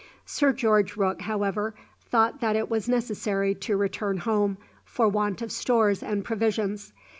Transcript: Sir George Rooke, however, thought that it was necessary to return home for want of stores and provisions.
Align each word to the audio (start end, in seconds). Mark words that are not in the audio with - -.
Sir 0.25 0.51
George 0.51 0.97
Rooke, 0.97 1.21
however, 1.21 1.75
thought 2.09 2.41
that 2.41 2.55
it 2.55 2.71
was 2.71 2.89
necessary 2.89 3.53
to 3.53 3.77
return 3.77 4.17
home 4.17 4.57
for 4.83 5.07
want 5.07 5.43
of 5.43 5.51
stores 5.51 6.01
and 6.01 6.25
provisions. 6.25 6.91